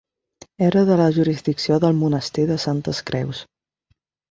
[0.67, 3.45] Era de la jurisdicció del monestir de Santes Creus.